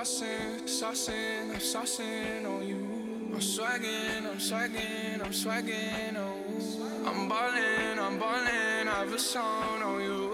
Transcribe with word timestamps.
saucing, 0.00 0.62
saucing, 0.64 1.50
I'm 1.50 1.60
saucing 1.60 2.46
on 2.46 2.66
you. 2.66 2.88
I'm 3.34 3.40
swagging, 3.40 4.24
I'm 4.24 4.38
swagging, 4.38 5.22
I'm 5.22 5.30
swagging 5.30 6.16
you. 6.16 7.06
I'm 7.06 7.28
ballin', 7.28 7.98
I'm 7.98 8.18
ballin', 8.18 8.88
I 8.88 9.00
have 9.00 9.12
a 9.12 9.18
song 9.18 9.82
on 9.82 10.00
you. 10.00 10.29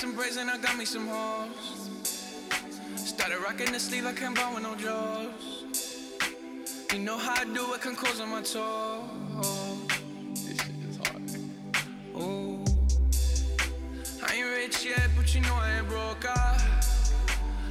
Some 0.00 0.14
braids 0.14 0.38
and 0.38 0.48
I 0.48 0.56
got 0.56 0.78
me 0.78 0.86
some 0.86 1.06
hoes. 1.06 1.90
Started 2.96 3.36
rocking 3.44 3.70
the 3.70 3.78
sleeve, 3.78 4.06
I 4.06 4.14
can't 4.14 4.34
buy 4.34 4.50
with 4.54 4.62
no 4.62 4.74
jaws. 4.74 5.64
You 6.90 7.00
know 7.00 7.18
how 7.18 7.42
I 7.42 7.44
do 7.44 7.74
it, 7.74 7.82
can 7.82 7.94
close 7.94 8.18
on 8.18 8.30
my 8.30 8.40
toes. 8.40 9.04
This 10.32 10.56
shit 10.56 10.74
is 10.88 10.96
hard. 11.04 11.22
Ooh. 12.16 12.64
I 14.26 14.36
ain't 14.36 14.46
rich 14.46 14.86
yet, 14.86 15.10
but 15.14 15.34
you 15.34 15.42
know 15.42 15.54
I 15.54 15.80
ain't 15.80 15.88
broke. 15.88 16.24
Ah. 16.26 16.80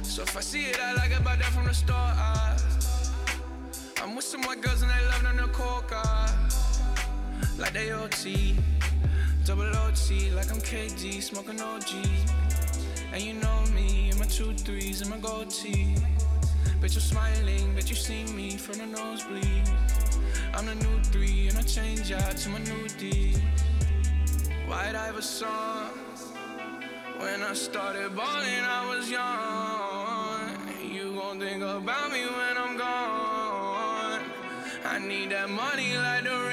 So 0.04 0.22
if 0.22 0.36
I 0.36 0.40
see 0.40 0.66
it, 0.66 0.78
I 0.80 0.92
like 0.92 1.10
it, 1.10 1.24
buy 1.24 1.34
that 1.34 1.46
from 1.46 1.64
the 1.64 1.74
store. 1.74 1.96
Ah. 1.96 2.56
I'm 4.04 4.14
with 4.14 4.24
some 4.24 4.42
white 4.42 4.60
girls 4.60 4.82
and 4.82 4.90
they 4.92 5.04
love 5.06 5.22
them 5.24 5.36
the 5.36 5.48
coca. 5.52 6.04
Like 7.58 7.72
they 7.72 7.90
OT, 7.90 8.54
double 9.50 9.76
OT, 9.78 10.30
like 10.30 10.48
I'm 10.52 10.60
KD, 10.60 11.20
smoking 11.20 11.60
OG. 11.60 11.90
And 13.12 13.20
you 13.20 13.32
know 13.32 13.64
me, 13.74 14.10
and 14.10 14.18
my 14.20 14.26
two 14.26 14.52
threes 14.54 15.00
and 15.00 15.10
my 15.10 15.18
gold 15.18 15.50
tee. 15.50 15.96
Bet 16.80 16.94
you're 16.94 17.00
smiling, 17.00 17.74
bet 17.74 17.90
you 17.90 17.96
see 17.96 18.22
me 18.32 18.56
from 18.56 18.78
the 18.78 18.86
nosebleed. 18.86 19.68
I'm 20.54 20.66
the 20.66 20.76
new 20.76 21.02
three, 21.02 21.48
and 21.48 21.58
I 21.58 21.62
change 21.62 22.12
out 22.12 22.36
to 22.36 22.48
my 22.48 22.60
new 22.60 22.86
D. 22.96 23.34
White 24.68 24.94
Iverson. 24.94 25.48
When 27.18 27.42
I 27.42 27.52
started 27.54 28.14
balling, 28.14 28.64
I 28.78 28.82
was 28.88 29.10
young. 29.10 30.94
You 30.94 31.12
gon' 31.18 31.40
think 31.40 31.64
about 31.64 32.12
me 32.12 32.22
when 32.38 32.54
I'm 32.56 32.76
gone. 32.76 34.20
I 34.84 34.98
need 35.00 35.30
that 35.32 35.50
money 35.50 35.96
like 35.96 36.22
the 36.22 36.49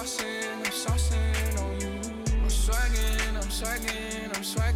Saucing, 0.00 0.56
I'm 0.56 0.72
saucing 0.72 1.60
on 1.60 1.78
you. 1.78 1.92
I'm 2.32 2.48
swagging, 2.48 3.36
I'm 3.36 3.50
swagging, 3.50 4.34
I'm 4.34 4.42
swagging 4.42 4.69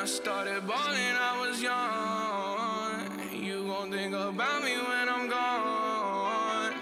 I 0.00 0.06
started 0.06 0.66
balling, 0.66 1.14
I 1.20 1.46
was 1.46 1.60
young. 1.60 3.38
You 3.38 3.66
gon' 3.66 3.90
think 3.90 4.14
about 4.14 4.62
me 4.62 4.72
when 4.72 5.08
I'm 5.10 5.28
gone. 5.28 6.72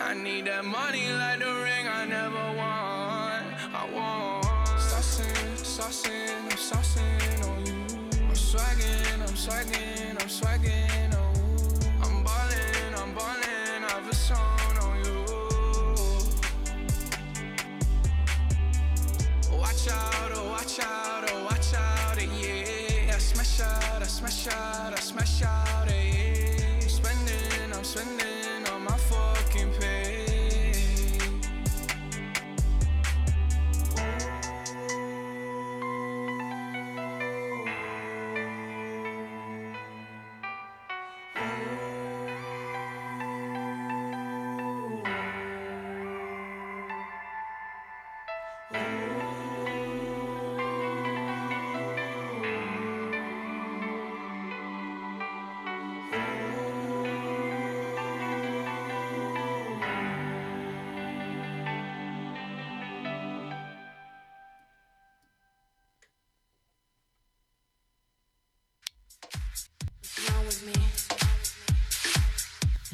I 0.00 0.14
need 0.14 0.46
that 0.46 0.64
money 0.64 1.12
like 1.12 1.40
the 1.40 1.52
ring 1.62 1.86
I 1.86 2.06
never 2.06 2.44
won. 2.56 3.42
I 3.80 3.86
want. 3.92 4.46
Saucing, 4.80 5.60
saucing, 5.60 6.42
I'm 6.42 6.56
saucing 6.56 7.44
on 7.50 7.66
you. 7.66 8.28
I'm 8.28 8.34
swagging, 8.34 9.20
I'm 9.20 9.36
swagging, 9.36 10.22
I'm 10.22 10.28
swagging 10.30 10.83
pressure. 25.24 25.63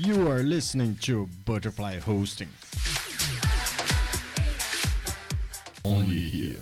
You 0.03 0.31
are 0.31 0.43
listening 0.43 0.97
to 1.03 1.29
Butterfly 1.45 1.99
Hosting. 1.99 2.49
Only 5.85 6.21
here. 6.21 6.57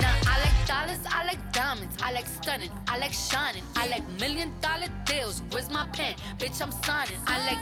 Now 0.00 0.16
I 0.26 0.40
like 0.40 0.66
dollars, 0.66 0.98
I 1.10 1.24
like 1.26 1.52
diamonds, 1.52 1.96
I 2.02 2.12
like 2.12 2.26
stunning, 2.26 2.70
I 2.88 2.96
like 2.96 3.12
shining, 3.12 3.62
I 3.76 3.86
like 3.88 4.08
million 4.18 4.50
dollar 4.62 4.88
deals. 5.04 5.42
Where's 5.50 5.68
my 5.68 5.86
pen? 5.88 6.14
Bitch, 6.38 6.62
I'm 6.62 6.72
signing. 6.72 7.18
I 7.26 7.36
like 7.44 7.58
those 7.58 7.61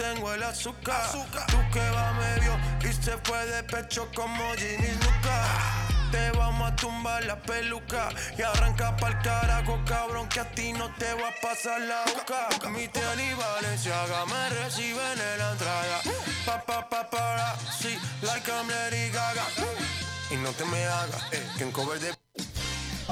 tengo 0.00 0.32
el 0.32 0.42
azúcar. 0.42 1.12
Tú 1.48 1.58
que 1.72 1.90
va 1.90 2.12
medio 2.14 2.52
y 2.88 2.92
se 2.92 3.16
fue 3.18 3.44
de 3.46 3.62
pecho 3.64 4.08
como 4.14 4.42
Ginny 4.54 4.92
Luca. 5.04 5.36
Te 6.10 6.30
vamos 6.32 6.72
a 6.72 6.76
tumbar 6.76 7.24
la 7.24 7.36
peluca 7.40 8.08
y 8.36 8.42
arranca 8.42 8.96
pa'l 8.96 9.16
carajo, 9.22 9.78
cabrón, 9.86 10.28
que 10.28 10.40
a 10.40 10.50
ti 10.50 10.72
no 10.72 10.92
te 10.94 11.12
va 11.14 11.28
a 11.28 11.34
pasar 11.40 11.80
la 11.82 12.02
boca. 12.06 12.48
Mi 12.70 12.88
tenis 12.88 13.36
Valenciaga 13.36 14.26
me 14.26 14.48
reciben 14.62 15.18
en 15.32 15.38
la 15.38 15.52
entrada. 15.52 16.00
Pa, 16.46 16.60
pa, 16.62 16.88
pa, 16.88 17.08
para, 17.08 17.56
sí, 17.78 17.96
like 18.22 18.50
I'm 18.50 18.68
Lady 18.68 19.10
Gaga. 19.10 19.44
Y 20.30 20.36
no 20.36 20.50
te 20.52 20.64
me 20.64 20.84
hagas, 20.84 21.22
eh, 21.32 21.46
que 21.58 21.64
en 21.64 21.72
cover 21.72 22.00
de 22.00 22.19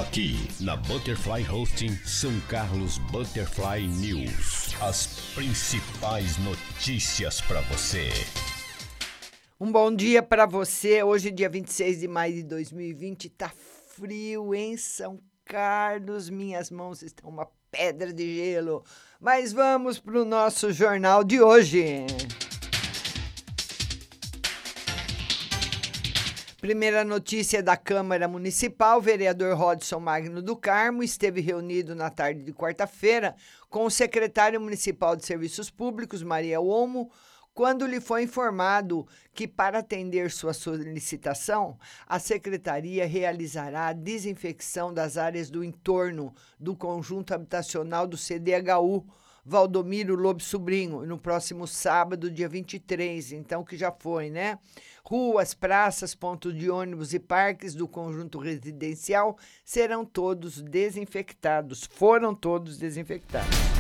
Aqui 0.00 0.36
na 0.60 0.76
Butterfly 0.76 1.44
Hosting 1.50 1.92
São 2.04 2.30
Carlos 2.42 2.98
Butterfly 3.10 3.88
News. 3.88 4.72
As 4.80 5.08
principais 5.34 6.38
notícias 6.38 7.40
para 7.40 7.60
você. 7.62 8.08
Um 9.58 9.72
bom 9.72 9.92
dia 9.92 10.22
para 10.22 10.46
você. 10.46 11.02
Hoje, 11.02 11.32
dia 11.32 11.48
26 11.48 11.98
de 11.98 12.06
maio 12.06 12.32
de 12.32 12.42
2020, 12.44 13.28
tá 13.30 13.50
frio 13.88 14.54
em 14.54 14.76
São 14.76 15.18
Carlos. 15.44 16.30
Minhas 16.30 16.70
mãos 16.70 17.02
estão 17.02 17.28
uma 17.28 17.48
pedra 17.68 18.12
de 18.12 18.36
gelo. 18.36 18.84
Mas 19.20 19.52
vamos 19.52 19.98
para 19.98 20.22
o 20.22 20.24
nosso 20.24 20.72
jornal 20.72 21.24
de 21.24 21.40
hoje. 21.40 22.06
Primeira 26.60 27.04
notícia 27.04 27.62
da 27.62 27.76
Câmara 27.76 28.26
Municipal: 28.26 28.98
o 28.98 29.00
vereador 29.00 29.56
Rodson 29.56 30.00
Magno 30.00 30.42
do 30.42 30.56
Carmo 30.56 31.04
esteve 31.04 31.40
reunido 31.40 31.94
na 31.94 32.10
tarde 32.10 32.42
de 32.42 32.52
quarta-feira 32.52 33.36
com 33.70 33.84
o 33.84 33.90
secretário 33.90 34.60
municipal 34.60 35.14
de 35.14 35.24
Serviços 35.24 35.70
Públicos, 35.70 36.20
Maria 36.20 36.60
Omo, 36.60 37.12
quando 37.54 37.86
lhe 37.86 38.00
foi 38.00 38.24
informado 38.24 39.06
que, 39.32 39.46
para 39.46 39.78
atender 39.78 40.32
sua 40.32 40.52
solicitação, 40.52 41.78
a 42.04 42.18
secretaria 42.18 43.06
realizará 43.06 43.86
a 43.86 43.92
desinfecção 43.92 44.92
das 44.92 45.16
áreas 45.16 45.48
do 45.48 45.62
entorno 45.62 46.34
do 46.58 46.74
conjunto 46.74 47.32
habitacional 47.32 48.04
do 48.04 48.16
CDHU. 48.16 49.06
Valdomiro 49.48 50.14
Lobo 50.14 50.42
Sobrinho, 50.42 51.06
no 51.06 51.16
próximo 51.16 51.66
sábado, 51.66 52.30
dia 52.30 52.46
23, 52.46 53.32
então 53.32 53.64
que 53.64 53.78
já 53.78 53.90
foi, 53.90 54.28
né? 54.28 54.58
Ruas, 55.02 55.54
praças, 55.54 56.14
pontos 56.14 56.54
de 56.54 56.68
ônibus 56.68 57.14
e 57.14 57.18
parques 57.18 57.74
do 57.74 57.88
conjunto 57.88 58.38
residencial 58.38 59.38
serão 59.64 60.04
todos 60.04 60.60
desinfectados, 60.60 61.88
foram 61.90 62.34
todos 62.34 62.76
desinfectados. 62.76 63.77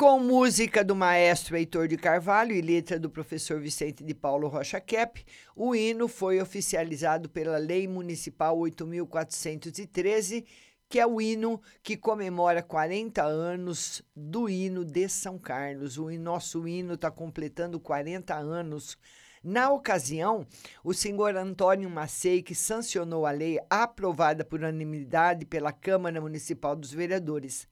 Com 0.00 0.18
música 0.18 0.82
do 0.82 0.96
maestro 0.96 1.58
Heitor 1.58 1.86
de 1.86 1.98
Carvalho 1.98 2.52
e 2.52 2.62
letra 2.62 2.98
do 2.98 3.10
professor 3.10 3.60
Vicente 3.60 4.02
de 4.02 4.14
Paulo 4.14 4.48
Rocha 4.48 4.80
Kep, 4.80 5.22
o 5.54 5.74
hino 5.74 6.08
foi 6.08 6.40
oficializado 6.40 7.28
pela 7.28 7.58
Lei 7.58 7.86
Municipal 7.86 8.58
8.413, 8.60 10.46
que 10.88 10.98
é 10.98 11.06
o 11.06 11.20
hino 11.20 11.60
que 11.82 11.98
comemora 11.98 12.62
40 12.62 13.22
anos 13.22 14.02
do 14.16 14.48
hino 14.48 14.86
de 14.86 15.06
São 15.06 15.38
Carlos. 15.38 15.98
O 15.98 16.10
nosso 16.12 16.66
hino 16.66 16.94
está 16.94 17.10
completando 17.10 17.78
40 17.78 18.34
anos. 18.34 18.96
Na 19.44 19.70
ocasião, 19.70 20.46
o 20.82 20.94
senhor 20.94 21.36
Antônio 21.36 21.90
Macei, 21.90 22.42
que 22.42 22.54
sancionou 22.54 23.26
a 23.26 23.32
lei 23.32 23.58
aprovada 23.68 24.46
por 24.46 24.60
unanimidade 24.60 25.44
pela 25.44 25.72
Câmara 25.72 26.22
Municipal 26.22 26.74
dos 26.74 26.90
Vereadores. 26.90 27.68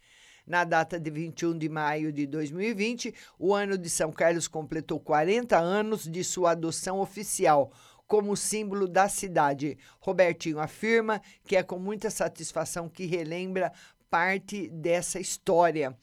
Na 0.49 0.65
data 0.65 0.99
de 0.99 1.11
21 1.11 1.59
de 1.59 1.69
maio 1.69 2.11
de 2.11 2.27
2020, 2.27 3.15
o 3.39 3.55
ano 3.55 3.77
de 3.77 3.91
São 3.91 4.11
Carlos 4.11 4.49
completou 4.49 4.99
40 4.99 5.59
anos 5.59 6.05
de 6.05 6.25
sua 6.25 6.53
adoção 6.53 7.01
oficial 7.01 7.71
como 8.07 8.35
símbolo 8.35 8.89
da 8.89 9.11
cidade. 9.11 9.77
Robertinho 10.01 10.59
afirma 10.59 11.21
que 11.45 11.55
é 11.55 11.63
com 11.63 11.79
muita 11.79 12.09
satisfação 12.09 12.89
que 12.89 13.05
relembra 13.05 13.71
parte 14.09 14.69
dessa 14.69 15.21
história. 15.21 15.95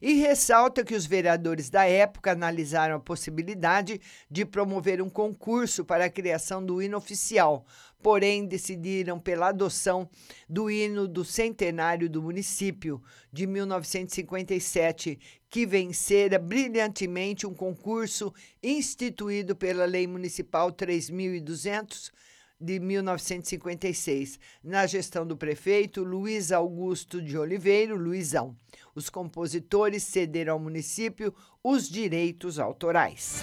E 0.00 0.14
ressalta 0.14 0.84
que 0.84 0.94
os 0.94 1.06
vereadores 1.06 1.70
da 1.70 1.86
época 1.86 2.32
analisaram 2.32 2.96
a 2.96 3.00
possibilidade 3.00 4.00
de 4.30 4.44
promover 4.44 5.00
um 5.00 5.08
concurso 5.08 5.82
para 5.82 6.04
a 6.04 6.10
criação 6.10 6.64
do 6.64 6.82
hino 6.82 6.98
oficial, 6.98 7.64
porém 8.04 8.44
decidiram 8.44 9.18
pela 9.18 9.48
adoção 9.48 10.06
do 10.46 10.70
hino 10.70 11.08
do 11.08 11.24
centenário 11.24 12.06
do 12.06 12.20
município 12.20 13.02
de 13.32 13.46
1957, 13.46 15.18
que 15.48 15.64
vencera 15.64 16.38
brilhantemente 16.38 17.46
um 17.46 17.54
concurso 17.54 18.30
instituído 18.62 19.56
pela 19.56 19.86
Lei 19.86 20.06
Municipal 20.06 20.70
3200 20.70 22.12
de 22.60 22.78
1956, 22.78 24.38
na 24.62 24.86
gestão 24.86 25.26
do 25.26 25.34
prefeito 25.34 26.02
Luiz 26.04 26.52
Augusto 26.52 27.22
de 27.22 27.38
Oliveira, 27.38 27.94
Luizão. 27.94 28.54
Os 28.94 29.08
compositores 29.08 30.02
cederam 30.02 30.52
ao 30.52 30.60
município 30.60 31.34
os 31.62 31.88
direitos 31.88 32.58
autorais. 32.58 33.40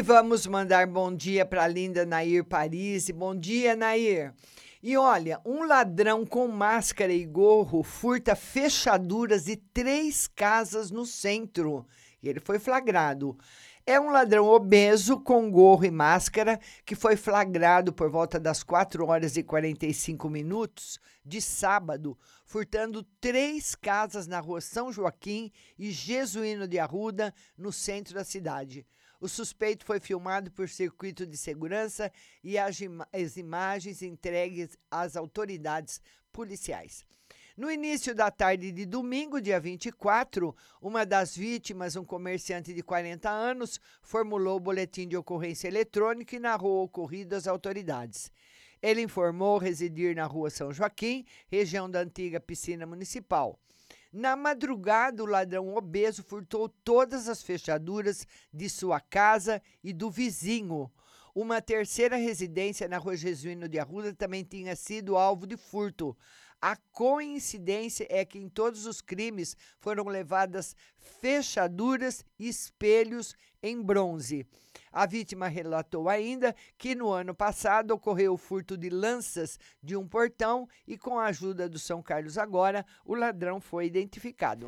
E 0.00 0.02
vamos 0.02 0.46
mandar 0.46 0.86
bom 0.86 1.14
dia 1.14 1.44
para 1.44 1.64
a 1.64 1.68
linda 1.68 2.06
Nair 2.06 2.42
Paris. 2.42 3.10
Bom 3.10 3.36
dia, 3.36 3.76
Nair. 3.76 4.32
E 4.82 4.96
olha, 4.96 5.38
um 5.44 5.66
ladrão 5.66 6.24
com 6.24 6.48
máscara 6.48 7.12
e 7.12 7.26
gorro 7.26 7.82
furta 7.82 8.34
fechaduras 8.34 9.44
de 9.44 9.56
três 9.56 10.26
casas 10.26 10.90
no 10.90 11.04
centro. 11.04 11.86
E 12.22 12.30
ele 12.30 12.40
foi 12.40 12.58
flagrado. 12.58 13.36
É 13.84 14.00
um 14.00 14.10
ladrão 14.10 14.46
obeso 14.46 15.20
com 15.20 15.50
gorro 15.50 15.84
e 15.84 15.90
máscara 15.90 16.58
que 16.86 16.94
foi 16.94 17.14
flagrado 17.14 17.92
por 17.92 18.08
volta 18.08 18.40
das 18.40 18.62
4 18.62 19.06
horas 19.06 19.36
e 19.36 19.42
45 19.42 20.30
minutos 20.30 20.98
de 21.22 21.42
sábado, 21.42 22.18
furtando 22.46 23.02
três 23.20 23.74
casas 23.74 24.26
na 24.26 24.40
rua 24.40 24.62
São 24.62 24.90
Joaquim 24.90 25.52
e 25.78 25.90
Jesuíno 25.90 26.66
de 26.66 26.78
Arruda, 26.78 27.34
no 27.54 27.70
centro 27.70 28.14
da 28.14 28.24
cidade. 28.24 28.86
O 29.20 29.28
suspeito 29.28 29.84
foi 29.84 30.00
filmado 30.00 30.50
por 30.50 30.66
circuito 30.66 31.26
de 31.26 31.36
segurança 31.36 32.10
e 32.42 32.56
as, 32.56 32.80
ima 32.80 33.06
as 33.12 33.36
imagens 33.36 34.00
entregues 34.00 34.78
às 34.90 35.14
autoridades 35.14 36.00
policiais. 36.32 37.04
No 37.54 37.70
início 37.70 38.14
da 38.14 38.30
tarde 38.30 38.72
de 38.72 38.86
domingo, 38.86 39.38
dia 39.38 39.60
24, 39.60 40.56
uma 40.80 41.04
das 41.04 41.36
vítimas, 41.36 41.96
um 41.96 42.04
comerciante 42.04 42.72
de 42.72 42.82
40 42.82 43.28
anos, 43.28 43.78
formulou 44.00 44.56
o 44.56 44.60
boletim 44.60 45.06
de 45.06 45.18
ocorrência 45.18 45.68
eletrônica 45.68 46.34
e 46.34 46.40
narrou 46.40 46.80
o 46.80 46.84
ocorrido 46.84 47.36
às 47.36 47.46
autoridades. 47.46 48.32
Ele 48.80 49.02
informou 49.02 49.58
residir 49.58 50.16
na 50.16 50.24
rua 50.24 50.48
São 50.48 50.72
Joaquim, 50.72 51.26
região 51.48 51.90
da 51.90 52.00
antiga 52.00 52.40
piscina 52.40 52.86
municipal. 52.86 53.60
Na 54.12 54.34
madrugada, 54.34 55.22
o 55.22 55.26
ladrão 55.26 55.76
obeso 55.76 56.24
furtou 56.24 56.68
todas 56.68 57.28
as 57.28 57.42
fechaduras 57.42 58.26
de 58.52 58.68
sua 58.68 58.98
casa 58.98 59.62
e 59.84 59.92
do 59.92 60.10
vizinho. 60.10 60.90
Uma 61.32 61.62
terceira 61.62 62.16
residência 62.16 62.88
na 62.88 62.98
rua 62.98 63.16
Jesuíno 63.16 63.68
de 63.68 63.78
Arruda 63.78 64.12
também 64.12 64.42
tinha 64.42 64.74
sido 64.74 65.16
alvo 65.16 65.46
de 65.46 65.56
furto. 65.56 66.16
A 66.60 66.76
coincidência 66.92 68.06
é 68.10 68.22
que 68.24 68.38
em 68.38 68.48
todos 68.48 68.84
os 68.84 69.00
crimes 69.00 69.56
foram 69.78 70.04
levadas 70.04 70.76
fechaduras 71.20 72.22
e 72.38 72.48
espelhos 72.48 73.34
em 73.62 73.80
bronze. 73.80 74.46
A 74.92 75.06
vítima 75.06 75.48
relatou 75.48 76.08
ainda 76.08 76.54
que 76.76 76.94
no 76.94 77.10
ano 77.10 77.34
passado 77.34 77.92
ocorreu 77.92 78.34
o 78.34 78.38
furto 78.38 78.76
de 78.76 78.90
lanças 78.90 79.58
de 79.82 79.96
um 79.96 80.06
portão 80.06 80.68
e, 80.86 80.98
com 80.98 81.18
a 81.18 81.26
ajuda 81.26 81.68
do 81.68 81.78
São 81.78 82.02
Carlos 82.02 82.36
Agora, 82.36 82.84
o 83.04 83.14
ladrão 83.14 83.60
foi 83.60 83.86
identificado. 83.86 84.66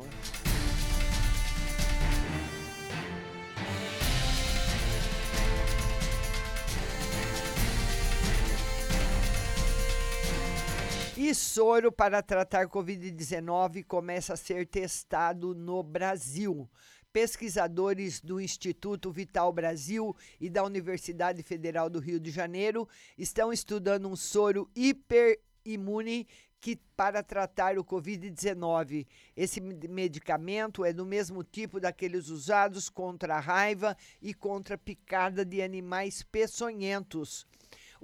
E 11.25 11.33
soro 11.33 11.89
para 11.89 12.21
tratar 12.21 12.67
Covid-19 12.67 13.85
começa 13.85 14.33
a 14.33 14.35
ser 14.35 14.67
testado 14.67 15.55
no 15.55 15.81
Brasil. 15.81 16.69
Pesquisadores 17.13 18.19
do 18.19 18.41
Instituto 18.41 19.09
Vital 19.09 19.53
Brasil 19.53 20.13
e 20.37 20.49
da 20.49 20.65
Universidade 20.65 21.41
Federal 21.41 21.89
do 21.89 21.97
Rio 21.97 22.19
de 22.19 22.29
Janeiro 22.29 22.89
estão 23.17 23.53
estudando 23.53 24.09
um 24.09 24.17
soro 24.17 24.69
hiperimune 24.75 26.27
que 26.59 26.75
para 26.93 27.23
tratar 27.23 27.77
o 27.77 27.85
Covid-19. 27.85 29.07
Esse 29.33 29.61
medicamento 29.61 30.83
é 30.83 30.91
do 30.91 31.05
mesmo 31.05 31.41
tipo 31.41 31.79
daqueles 31.79 32.27
usados 32.27 32.89
contra 32.89 33.37
a 33.37 33.39
raiva 33.39 33.95
e 34.21 34.33
contra 34.33 34.75
a 34.75 34.77
picada 34.77 35.45
de 35.45 35.61
animais 35.61 36.21
peçonhentos. 36.21 37.47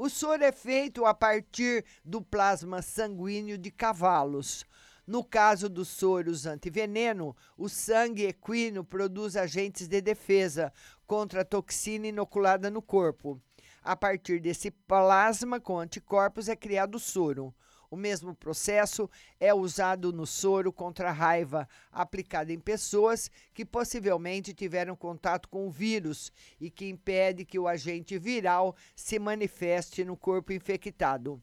O 0.01 0.09
soro 0.09 0.41
é 0.45 0.51
feito 0.53 1.05
a 1.05 1.13
partir 1.13 1.83
do 2.05 2.21
plasma 2.21 2.81
sanguíneo 2.81 3.57
de 3.57 3.69
cavalos. 3.69 4.65
No 5.05 5.25
caso 5.25 5.67
dos 5.67 5.89
soros 5.89 6.45
antiveneno, 6.45 7.35
o 7.57 7.67
sangue 7.67 8.23
equino 8.23 8.81
produz 8.81 9.35
agentes 9.35 9.89
de 9.89 9.99
defesa 9.99 10.71
contra 11.05 11.41
a 11.41 11.45
toxina 11.45 12.07
inoculada 12.07 12.69
no 12.69 12.81
corpo. 12.81 13.41
A 13.83 13.93
partir 13.93 14.39
desse 14.39 14.71
plasma 14.71 15.59
com 15.59 15.77
anticorpos 15.77 16.47
é 16.47 16.55
criado 16.55 16.95
o 16.95 16.99
soro. 16.99 17.53
O 17.91 17.97
mesmo 17.97 18.35
processo 18.35 19.09
é 19.39 19.51
usado 19.51 20.13
no 20.13 20.27
soro 20.27 20.71
contra 20.71 21.09
a 21.09 21.11
raiva, 21.11 21.67
aplicado 21.91 22.51
em 22.51 22.59
pessoas 22.59 23.31
que 23.51 23.65
possivelmente 23.65 24.53
tiveram 24.53 24.95
contato 24.95 25.49
com 25.49 25.65
o 25.65 25.71
vírus 25.71 26.31
e 26.61 26.69
que 26.69 26.87
impede 26.87 27.43
que 27.43 27.57
o 27.57 27.67
agente 27.67 28.19
viral 28.19 28.75
se 28.95 29.17
manifeste 29.17 30.05
no 30.05 30.15
corpo 30.15 30.53
infectado. 30.53 31.41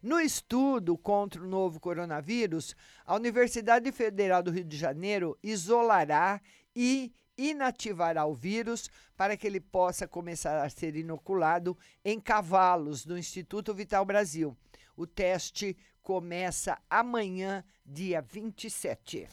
No 0.00 0.20
estudo 0.20 0.96
contra 0.96 1.42
o 1.42 1.48
novo 1.48 1.80
coronavírus, 1.80 2.76
a 3.04 3.16
Universidade 3.16 3.90
Federal 3.90 4.40
do 4.40 4.52
Rio 4.52 4.64
de 4.64 4.76
Janeiro 4.76 5.36
isolará 5.42 6.40
e 6.76 7.12
inativará 7.36 8.24
o 8.24 8.34
vírus 8.34 8.88
para 9.16 9.36
que 9.36 9.48
ele 9.48 9.60
possa 9.60 10.06
começar 10.06 10.64
a 10.64 10.70
ser 10.70 10.94
inoculado 10.94 11.76
em 12.04 12.20
cavalos 12.20 13.04
do 13.04 13.18
Instituto 13.18 13.74
Vital 13.74 14.04
Brasil. 14.04 14.56
O 14.98 15.06
teste 15.06 15.76
começa 16.02 16.76
amanhã, 16.90 17.64
dia 17.86 18.20
27. 18.20 19.28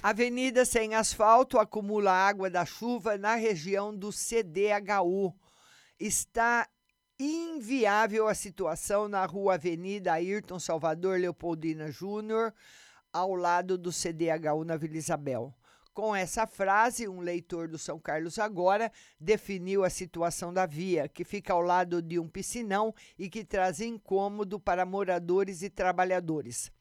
Avenida 0.00 0.64
sem 0.64 0.94
asfalto 0.94 1.58
acumula 1.58 2.12
água 2.12 2.48
da 2.48 2.64
chuva 2.64 3.18
na 3.18 3.34
região 3.34 3.92
do 3.92 4.12
CDHU. 4.12 5.34
Está 5.98 6.68
inviável 7.18 8.28
a 8.28 8.36
situação 8.36 9.08
na 9.08 9.26
rua 9.26 9.54
Avenida 9.54 10.12
Ayrton 10.12 10.60
Salvador 10.60 11.18
Leopoldina 11.18 11.90
Júnior, 11.90 12.54
ao 13.12 13.34
lado 13.34 13.76
do 13.76 13.90
CDHU 13.90 14.62
na 14.64 14.76
Vila 14.76 14.96
Isabel. 14.96 15.52
Com 15.94 16.12
essa 16.12 16.44
frase, 16.44 17.06
um 17.06 17.20
leitor 17.20 17.68
do 17.68 17.78
São 17.78 18.00
Carlos 18.00 18.40
Agora 18.40 18.90
definiu 19.20 19.84
a 19.84 19.90
situação 19.90 20.52
da 20.52 20.66
via, 20.66 21.08
que 21.08 21.22
fica 21.22 21.52
ao 21.52 21.62
lado 21.62 22.02
de 22.02 22.18
um 22.18 22.28
piscinão 22.28 22.92
e 23.16 23.30
que 23.30 23.44
traz 23.44 23.80
incômodo 23.80 24.58
para 24.58 24.84
moradores 24.84 25.62
e 25.62 25.70
trabalhadores. 25.70 26.72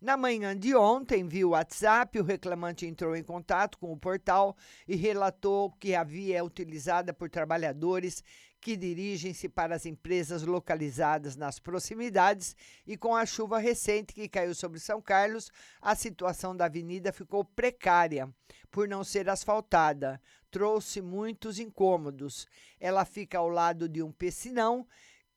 Na 0.00 0.16
manhã 0.16 0.56
de 0.56 0.76
ontem, 0.76 1.26
via 1.26 1.48
WhatsApp, 1.48 2.20
o 2.20 2.22
reclamante 2.22 2.86
entrou 2.86 3.16
em 3.16 3.22
contato 3.24 3.76
com 3.78 3.92
o 3.92 3.98
portal 3.98 4.56
e 4.86 4.94
relatou 4.94 5.72
que 5.72 5.92
a 5.92 6.04
via 6.04 6.38
é 6.38 6.42
utilizada 6.42 7.12
por 7.12 7.28
trabalhadores 7.28 8.22
que 8.60 8.76
dirigem-se 8.76 9.48
para 9.48 9.74
as 9.74 9.86
empresas 9.86 10.44
localizadas 10.44 11.34
nas 11.34 11.58
proximidades 11.58 12.54
e 12.86 12.96
com 12.96 13.16
a 13.16 13.26
chuva 13.26 13.58
recente 13.58 14.14
que 14.14 14.28
caiu 14.28 14.54
sobre 14.54 14.78
São 14.78 15.02
Carlos, 15.02 15.50
a 15.82 15.96
situação 15.96 16.56
da 16.56 16.66
avenida 16.66 17.12
ficou 17.12 17.44
precária 17.44 18.32
por 18.70 18.86
não 18.86 19.02
ser 19.02 19.28
asfaltada. 19.28 20.20
Trouxe 20.48 21.00
muitos 21.00 21.58
incômodos. 21.58 22.46
Ela 22.78 23.04
fica 23.04 23.38
ao 23.38 23.48
lado 23.48 23.88
de 23.88 24.00
um 24.00 24.12
piscinão 24.12 24.86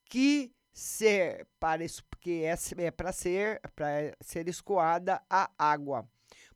que 0.06 0.52
ser 0.74 1.48
para 1.60 1.84
que 2.20 2.44
é, 2.44 2.56
é 2.78 2.92
para 2.92 3.12
ser 3.12 3.60
para 3.76 4.16
ser 4.22 4.48
escoada 4.48 5.22
a 5.30 5.50
água, 5.58 6.08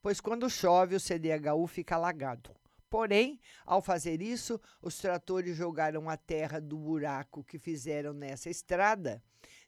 pois 0.01 0.22
quando 0.22 0.50
chove 0.50 0.95
o 0.95 1.00
CDHU 1.00 1.67
fica 1.67 1.95
alagado. 1.95 2.55
Porém, 2.89 3.41
ao 3.65 3.81
fazer 3.81 4.22
isso, 4.22 4.62
os 4.81 4.98
tratores 4.98 5.57
jogaram 5.57 6.10
a 6.10 6.15
terra 6.15 6.62
do 6.62 6.77
buraco 6.77 7.43
que 7.43 7.60
fizeram 7.60 8.13
nessa 8.13 8.50
estrada, 8.50 9.22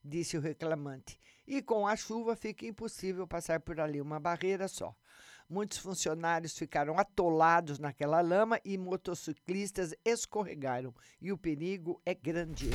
disse 0.03 0.37
o 0.37 0.41
reclamante. 0.41 1.19
E 1.45 1.61
com 1.61 1.87
a 1.87 1.95
chuva 1.95 2.35
fica 2.35 2.65
impossível 2.65 3.27
passar 3.27 3.59
por 3.59 3.79
ali 3.79 3.99
uma 3.99 4.19
barreira 4.19 4.67
só. 4.67 4.95
Muitos 5.49 5.77
funcionários 5.77 6.57
ficaram 6.57 6.99
atolados 6.99 7.79
naquela 7.79 8.21
lama 8.21 8.59
e 8.63 8.77
motociclistas 8.77 9.93
escorregaram. 10.03 10.93
E 11.21 11.31
o 11.31 11.37
perigo 11.37 12.01
é 12.05 12.13
grande. 12.13 12.69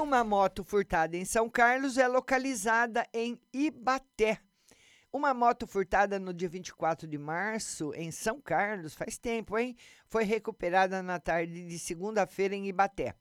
Uma 0.00 0.22
moto 0.22 0.62
furtada 0.62 1.16
em 1.16 1.24
São 1.24 1.48
Carlos 1.48 1.96
é 1.96 2.06
localizada 2.06 3.06
em 3.12 3.40
Ibaté. 3.52 4.38
Uma 5.12 5.32
moto 5.32 5.66
furtada 5.66 6.18
no 6.18 6.32
dia 6.34 6.48
24 6.48 7.08
de 7.08 7.16
março 7.16 7.92
em 7.94 8.10
São 8.10 8.40
Carlos, 8.40 8.94
faz 8.94 9.16
tempo, 9.16 9.56
hein? 9.56 9.76
Foi 10.06 10.24
recuperada 10.24 11.02
na 11.02 11.18
tarde 11.18 11.66
de 11.66 11.78
segunda-feira 11.78 12.54
em 12.54 12.66
Ibaté. 12.68 13.14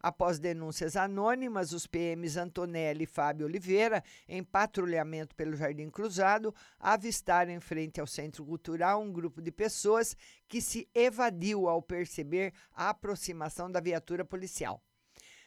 Após 0.00 0.38
denúncias 0.38 0.96
anônimas, 0.96 1.72
os 1.72 1.86
PMs 1.86 2.36
Antonelli 2.36 3.04
e 3.04 3.06
Fábio 3.06 3.46
Oliveira, 3.46 4.02
em 4.28 4.42
patrulhamento 4.42 5.34
pelo 5.34 5.56
Jardim 5.56 5.90
Cruzado, 5.90 6.54
avistaram 6.78 7.52
em 7.52 7.60
frente 7.60 8.00
ao 8.00 8.06
Centro 8.06 8.44
Cultural 8.44 9.02
um 9.02 9.12
grupo 9.12 9.42
de 9.42 9.52
pessoas 9.52 10.16
que 10.48 10.60
se 10.60 10.88
evadiu 10.94 11.68
ao 11.68 11.82
perceber 11.82 12.52
a 12.72 12.90
aproximação 12.90 13.70
da 13.70 13.80
viatura 13.80 14.24
policial. 14.24 14.82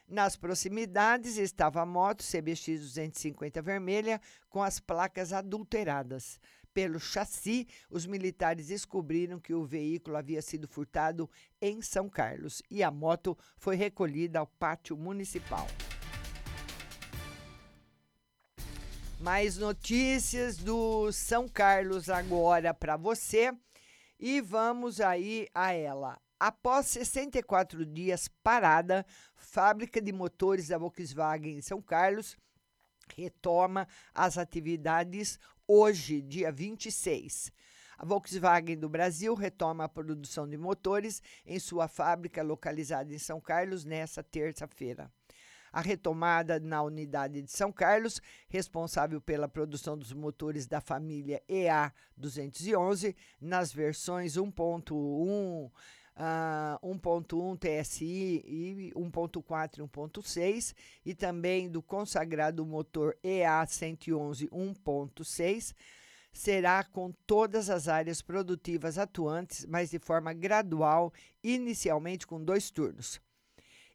Nas 0.09 0.35
proximidades 0.35 1.37
estava 1.37 1.81
a 1.81 1.85
moto 1.85 2.23
CBX 2.23 2.79
250 2.79 3.61
vermelha 3.61 4.19
com 4.49 4.63
as 4.63 4.79
placas 4.79 5.31
adulteradas. 5.31 6.39
Pelo 6.73 6.99
chassi, 6.99 7.67
os 7.91 8.07
militares 8.07 8.69
descobriram 8.69 9.39
que 9.39 9.53
o 9.53 9.63
veículo 9.63 10.17
havia 10.17 10.41
sido 10.41 10.67
furtado 10.67 11.29
em 11.61 11.79
São 11.83 12.09
Carlos 12.09 12.63
e 12.71 12.81
a 12.81 12.89
moto 12.89 13.37
foi 13.55 13.75
recolhida 13.75 14.39
ao 14.39 14.47
pátio 14.47 14.97
municipal. 14.97 15.67
Mais 19.19 19.57
notícias 19.57 20.57
do 20.57 21.11
São 21.11 21.47
Carlos 21.47 22.09
agora 22.09 22.73
para 22.73 22.97
você 22.97 23.53
e 24.19 24.41
vamos 24.41 24.99
aí 24.99 25.47
a 25.53 25.71
ela. 25.71 26.19
Após 26.39 26.85
64 26.87 27.85
dias 27.85 28.29
parada, 28.41 29.05
fábrica 29.35 30.01
de 30.01 30.13
motores 30.13 30.69
da 30.69 30.77
Volkswagen 30.77 31.57
em 31.57 31.61
São 31.61 31.81
Carlos 31.81 32.37
retoma 33.13 33.85
as 34.15 34.37
atividades 34.37 35.37
hoje, 35.67 36.21
dia 36.21 36.49
26. 36.49 37.51
A 37.97 38.05
Volkswagen 38.05 38.77
do 38.77 38.87
Brasil 38.87 39.33
retoma 39.33 39.83
a 39.83 39.89
produção 39.89 40.47
de 40.47 40.55
motores 40.55 41.21
em 41.45 41.59
sua 41.59 41.89
fábrica 41.89 42.41
localizada 42.41 43.13
em 43.13 43.19
São 43.19 43.41
Carlos 43.41 43.83
nesta 43.83 44.23
terça-feira. 44.23 45.11
A 45.73 45.81
retomada 45.81 46.57
na 46.57 46.81
unidade 46.81 47.41
de 47.41 47.51
São 47.51 47.69
Carlos, 47.69 48.21
responsável 48.47 49.19
pela 49.19 49.49
produção 49.49 49.97
dos 49.97 50.13
motores 50.13 50.65
da 50.65 50.79
família 50.79 51.43
EA 51.49 51.93
211, 52.15 53.13
nas 53.41 53.73
versões 53.73 54.35
1.1 54.35 55.69
uh, 56.19 56.85
1.1 56.85 57.57
TSI 57.57 58.43
e 58.45 58.91
1.4 58.95 59.77
e 59.77 59.81
1.6 59.81 60.75
e 61.05 61.15
também 61.15 61.69
do 61.69 61.81
consagrado 61.81 62.65
motor 62.65 63.17
EA 63.23 63.65
111 63.65 64.47
1.6 64.49 65.73
será 66.31 66.83
com 66.83 67.11
todas 67.25 67.69
as 67.69 67.87
áreas 67.87 68.21
produtivas 68.21 68.97
atuantes, 68.97 69.65
mas 69.65 69.89
de 69.89 69.99
forma 69.99 70.31
gradual, 70.31 71.11
inicialmente 71.43 72.27
com 72.27 72.43
dois 72.43 72.69
turnos. 72.69 73.19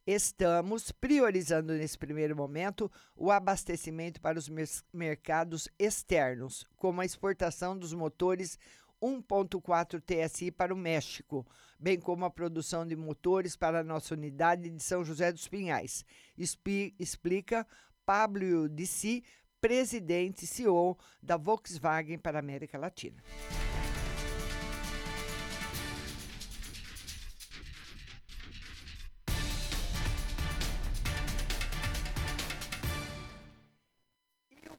Estamos 0.06 0.92
priorizando 0.92 1.72
nesse 1.72 1.96
primeiro 1.96 2.36
momento 2.36 2.92
o 3.16 3.30
abastecimento 3.30 4.20
para 4.20 4.38
os 4.38 4.50
mercados 4.92 5.66
externos, 5.78 6.66
como 6.76 7.00
a 7.00 7.06
exportação 7.06 7.78
dos 7.78 7.94
motores 7.94 8.58
1.4 9.04 10.00
TSI 10.00 10.50
para 10.50 10.72
o 10.72 10.76
México, 10.76 11.46
bem 11.78 12.00
como 12.00 12.24
a 12.24 12.30
produção 12.30 12.86
de 12.86 12.96
motores 12.96 13.54
para 13.54 13.80
a 13.80 13.84
nossa 13.84 14.14
unidade 14.14 14.70
de 14.70 14.82
São 14.82 15.04
José 15.04 15.30
dos 15.30 15.46
Pinhais. 15.46 16.06
explica 16.98 17.66
Pablo 18.06 18.66
Dissi, 18.66 19.22
presidente 19.60 20.44
e 20.44 20.46
CEO 20.46 20.96
da 21.22 21.36
Volkswagen 21.36 22.18
para 22.18 22.38
a 22.38 22.40
América 22.40 22.78
Latina. 22.78 23.22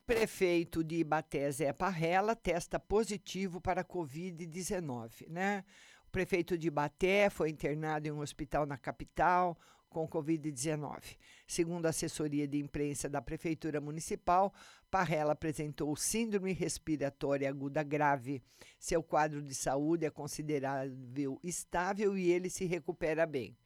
Prefeito 0.06 0.84
de 0.84 0.98
Ibaté, 0.98 1.50
Zé 1.52 1.74
Parrela, 1.74 2.36
testa 2.36 2.80
positivo 2.80 3.60
para 3.60 3.82
a 3.82 3.86
Covid-19, 3.86 5.28
né? 5.28 5.64
O 6.08 6.12
prefeito 6.12 6.58
de 6.58 6.68
Ibaté 6.68 7.30
foi 7.30 7.50
internado 7.50 8.08
em 8.08 8.12
um 8.12 8.20
hospital 8.20 8.68
na 8.68 8.78
capital 8.78 9.58
com 9.90 10.08
Covid-19. 10.08 11.18
Segundo 11.48 11.88
a 11.88 11.90
assessoria 11.90 12.48
de 12.48 12.60
imprensa 12.60 13.10
da 13.10 13.20
Prefeitura 13.22 13.82
Municipal, 13.82 14.54
Parrela 14.92 15.34
apresentou 15.34 15.96
síndrome 15.96 16.54
respiratória 16.54 17.50
aguda 17.50 17.82
grave. 17.82 18.44
Seu 18.78 19.02
quadro 19.02 19.42
de 19.42 19.56
saúde 19.56 20.06
é 20.06 20.12
considerável 20.12 21.40
estável 21.44 22.16
e 22.16 22.30
ele 22.30 22.50
se 22.50 22.66
recupera 22.66 23.26
bem. 23.26 23.58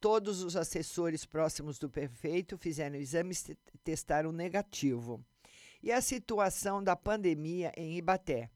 Todos 0.00 0.42
os 0.42 0.56
assessores 0.56 1.24
próximos 1.24 1.78
do 1.78 1.88
prefeito 1.88 2.58
fizeram 2.58 2.96
exames 2.96 3.48
e 3.48 3.56
testaram 3.84 4.32
negativo 4.32 5.24
e 5.82 5.92
a 5.92 6.00
situação 6.00 6.82
da 6.82 6.96
pandemia 6.96 7.72
em 7.76 7.96
Ibaté. 7.96 8.50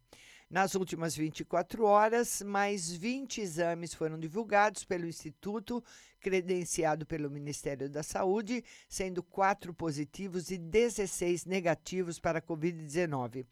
Nas 0.52 0.74
últimas 0.74 1.16
24 1.16 1.82
horas, 1.86 2.42
mais 2.42 2.92
20 2.92 3.40
exames 3.40 3.94
foram 3.94 4.18
divulgados 4.18 4.84
pelo 4.84 5.06
Instituto, 5.06 5.82
credenciado 6.20 7.06
pelo 7.06 7.30
Ministério 7.30 7.88
da 7.88 8.02
Saúde, 8.02 8.62
sendo 8.86 9.22
quatro 9.22 9.72
positivos 9.72 10.50
e 10.50 10.58
16 10.58 11.46
negativos 11.46 12.20
para 12.20 12.38
a 12.38 12.42
Covid-19. 12.42 13.46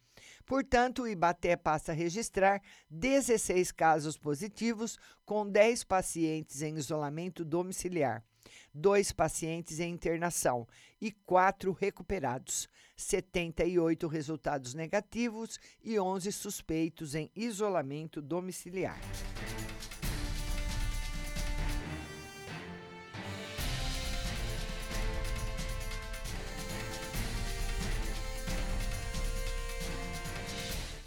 Portanto, 0.45 1.01
o 1.01 1.07
Ibaté 1.07 1.55
passa 1.55 1.91
a 1.91 1.95
registrar 1.95 2.61
16 2.87 3.71
casos 3.71 4.15
positivos, 4.15 4.99
com 5.25 5.49
10 5.49 5.83
pacientes 5.85 6.61
em 6.61 6.75
isolamento 6.75 7.43
domiciliar 7.43 8.23
dois 8.73 9.11
pacientes 9.11 9.79
em 9.79 9.91
internação 9.91 10.67
e 10.99 11.11
quatro 11.11 11.71
recuperados, 11.71 12.69
78 12.95 14.07
resultados 14.07 14.73
negativos 14.73 15.59
e 15.83 15.99
11 15.99 16.31
suspeitos 16.31 17.15
em 17.15 17.31
isolamento 17.35 18.21
domiciliar. 18.21 18.99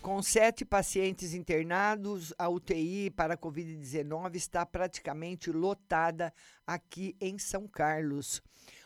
Com 0.05 0.23
sete 0.23 0.67
pacientes 0.67 1.33
internados, 1.33 2.35
a 2.37 2.47
UTI 2.47 3.09
para 3.09 3.33
a 3.33 3.39
Covid-19 3.39 4.35
está 4.35 4.67
praticamente 4.67 5.51
lotada 5.51 6.31
aqui 6.67 7.17
em 7.19 7.39
São 7.39 7.67
Carlos. 7.67 8.43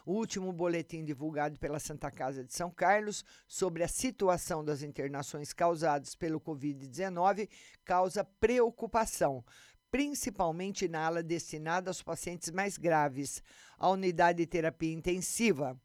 O 0.07 0.13
último 0.13 0.53
boletim 0.53 1.05
divulgado 1.05 1.59
pela 1.59 1.81
Santa 1.81 2.09
Casa 2.09 2.45
de 2.45 2.55
São 2.55 2.71
Carlos 2.71 3.25
sobre 3.49 3.83
a 3.83 3.89
situação 3.89 4.65
das 4.65 4.81
internações 4.81 5.53
causadas 5.53 6.15
pelo 6.15 6.41
Covid-19 6.41 7.49
causa 7.85 8.23
preocupação, 8.23 9.45
principalmente 9.91 10.87
na 10.87 11.05
ala 11.05 11.21
destinada 11.21 11.91
aos 11.91 12.01
pacientes 12.01 12.53
mais 12.53 12.79
graves. 12.79 13.43
A 13.77 13.91
unidade 13.91 14.39
de 14.39 14.47
terapia 14.47 14.93
intensiva 14.93 15.77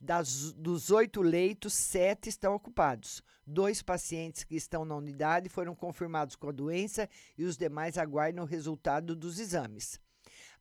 das, 0.00 0.52
dos 0.52 0.90
oito 0.90 1.22
leitos, 1.22 1.74
sete 1.74 2.28
estão 2.28 2.54
ocupados. 2.54 3.22
Dois 3.46 3.82
pacientes 3.82 4.44
que 4.44 4.56
estão 4.56 4.84
na 4.84 4.94
unidade 4.94 5.48
foram 5.48 5.74
confirmados 5.74 6.36
com 6.36 6.48
a 6.48 6.52
doença 6.52 7.08
e 7.36 7.44
os 7.44 7.56
demais 7.56 7.96
aguardam 7.96 8.44
o 8.44 8.46
resultado 8.46 9.16
dos 9.16 9.38
exames. 9.38 10.00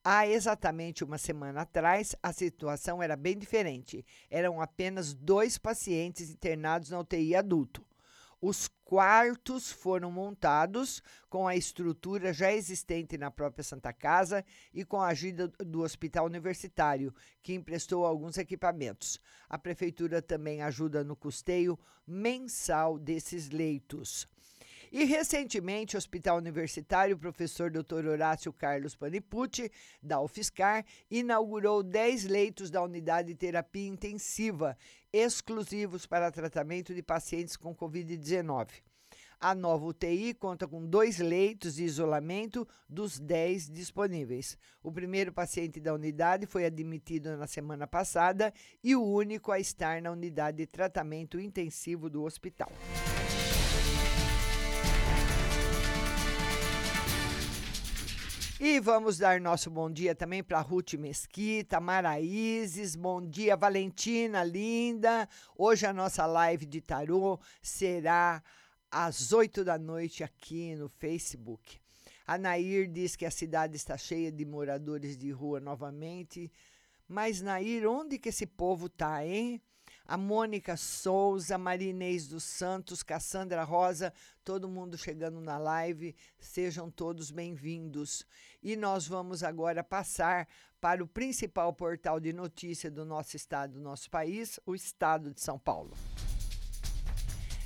Há 0.03 0.25
exatamente 0.25 1.03
uma 1.03 1.17
semana 1.17 1.61
atrás, 1.61 2.15
a 2.23 2.31
situação 2.31 3.03
era 3.03 3.15
bem 3.15 3.37
diferente. 3.37 4.05
Eram 4.29 4.61
apenas 4.61 5.13
dois 5.13 5.57
pacientes 5.57 6.29
internados 6.29 6.89
na 6.89 6.99
UTI 6.99 7.35
adulto. 7.35 7.86
Os 8.39 8.67
quartos 8.85 9.71
foram 9.71 10.11
montados 10.11 11.01
com 11.27 11.47
a 11.47 11.55
estrutura 11.55 12.31
já 12.31 12.53
existente 12.53 13.17
na 13.17 13.31
própria 13.31 13.63
Santa 13.63 13.91
Casa 13.91 14.45
e 14.71 14.85
com 14.85 15.01
a 15.01 15.07
ajuda 15.07 15.47
do 15.47 15.81
Hospital 15.81 16.27
Universitário, 16.27 17.13
que 17.41 17.53
emprestou 17.53 18.05
alguns 18.05 18.37
equipamentos. 18.37 19.19
A 19.49 19.57
prefeitura 19.57 20.21
também 20.21 20.61
ajuda 20.61 21.03
no 21.03 21.15
custeio 21.15 21.79
mensal 22.05 22.99
desses 22.99 23.49
leitos. 23.49 24.27
E 24.91 25.03
recentemente, 25.03 25.95
o 25.95 25.97
Hospital 25.97 26.37
Universitário, 26.37 27.17
professor 27.17 27.69
Dr. 27.69 28.07
Horácio 28.07 28.53
Carlos 28.53 28.95
Panipucci, 28.95 29.71
da 30.01 30.21
UFSCar, 30.21 30.85
inaugurou 31.09 31.83
10 31.83 32.25
leitos 32.25 32.71
da 32.71 32.81
unidade 32.81 33.29
de 33.29 33.35
terapia 33.35 33.87
intensiva, 33.87 34.77
exclusivos 35.11 36.05
para 36.05 36.31
tratamento 36.31 36.93
de 36.93 37.03
pacientes 37.03 37.57
com 37.57 37.75
Covid-19. 37.75 38.67
A 39.39 39.53
nova 39.53 39.85
UTI 39.85 40.33
conta 40.33 40.67
com 40.67 40.83
dois 40.83 41.19
leitos 41.19 41.75
de 41.75 41.83
isolamento 41.83 42.67
dos 42.89 43.19
10 43.19 43.69
disponíveis. 43.69 44.57
O 44.81 44.91
primeiro 44.91 45.31
paciente 45.31 45.79
da 45.79 45.93
unidade 45.93 46.47
foi 46.47 46.65
admitido 46.65 47.37
na 47.37 47.45
semana 47.45 47.85
passada 47.85 48.51
e 48.83 48.95
o 48.95 49.03
único 49.03 49.51
a 49.51 49.59
estar 49.59 50.01
na 50.01 50.11
unidade 50.11 50.57
de 50.57 50.65
tratamento 50.65 51.39
intensivo 51.39 52.09
do 52.09 52.23
hospital. 52.23 52.71
E 58.59 58.79
vamos 58.79 59.19
dar 59.19 59.39
nosso 59.39 59.69
bom 59.69 59.87
dia 59.87 60.15
também 60.15 60.43
para 60.43 60.59
Ruth 60.61 60.95
Mesquita, 60.95 61.79
Maraízes, 61.79 62.95
bom 62.95 63.21
dia 63.21 63.55
Valentina, 63.55 64.43
linda. 64.43 65.29
Hoje 65.55 65.85
a 65.85 65.93
nossa 65.93 66.25
live 66.25 66.65
de 66.65 66.81
tarô 66.81 67.39
será 67.61 68.41
às 68.89 69.31
8 69.31 69.63
da 69.63 69.77
noite 69.77 70.23
aqui 70.23 70.75
no 70.75 70.89
Facebook. 70.89 71.79
A 72.25 72.35
Nair 72.35 72.91
diz 72.91 73.15
que 73.15 73.27
a 73.27 73.31
cidade 73.31 73.75
está 73.75 73.95
cheia 73.95 74.31
de 74.31 74.43
moradores 74.43 75.15
de 75.15 75.29
rua 75.29 75.59
novamente. 75.59 76.51
Mas, 77.07 77.43
Nair, 77.43 77.87
onde 77.87 78.17
que 78.17 78.29
esse 78.29 78.47
povo 78.47 78.89
tá, 78.89 79.23
hein? 79.23 79.61
A 80.09 80.15
Mônica 80.15 80.77
Souza, 80.77 81.57
Marinês 81.57 82.29
dos 82.29 82.45
Santos, 82.45 83.03
Cassandra 83.03 83.65
Rosa, 83.65 84.13
todo 84.41 84.69
mundo 84.69 84.97
chegando 84.97 85.41
na 85.41 85.57
live, 85.57 86.15
sejam 86.39 86.89
todos 86.89 87.29
bem-vindos. 87.29 88.25
E 88.63 88.77
nós 88.77 89.05
vamos 89.05 89.43
agora 89.43 89.83
passar 89.83 90.47
para 90.79 91.03
o 91.03 91.07
principal 91.07 91.73
portal 91.73 92.21
de 92.21 92.31
notícia 92.31 92.89
do 92.89 93.03
nosso 93.03 93.35
estado, 93.35 93.73
do 93.73 93.81
nosso 93.81 94.09
país, 94.09 94.57
o 94.65 94.73
Estado 94.73 95.33
de 95.33 95.41
São 95.41 95.59
Paulo. 95.59 95.91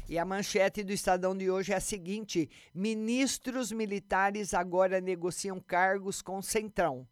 E 0.09 0.17
a 0.17 0.25
manchete 0.25 0.83
do 0.83 0.91
Estadão 0.91 1.37
de 1.37 1.51
hoje 1.51 1.73
é 1.73 1.75
a 1.75 1.79
seguinte: 1.79 2.49
ministros 2.73 3.71
militares 3.71 4.55
agora 4.55 4.99
negociam 4.99 5.59
cargos 5.59 6.23
com 6.23 6.41
Centrão. 6.41 7.07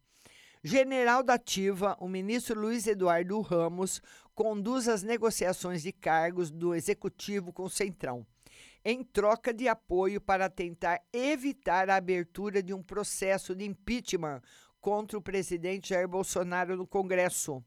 General 0.62 1.22
da 1.22 1.34
Ativa, 1.34 1.96
o 1.98 2.06
ministro 2.06 2.60
Luiz 2.60 2.86
Eduardo 2.86 3.40
Ramos 3.40 4.02
conduz 4.42 4.88
as 4.88 5.02
negociações 5.02 5.82
de 5.82 5.92
cargos 5.92 6.50
do 6.50 6.74
executivo 6.74 7.52
com 7.52 7.64
o 7.64 7.68
Centrão, 7.68 8.26
em 8.82 9.04
troca 9.04 9.52
de 9.52 9.68
apoio 9.68 10.18
para 10.18 10.48
tentar 10.48 10.98
evitar 11.12 11.90
a 11.90 11.96
abertura 11.96 12.62
de 12.62 12.72
um 12.72 12.82
processo 12.82 13.54
de 13.54 13.66
impeachment 13.66 14.40
contra 14.80 15.18
o 15.18 15.20
presidente 15.20 15.90
Jair 15.90 16.08
Bolsonaro 16.08 16.74
no 16.74 16.86
Congresso. 16.86 17.62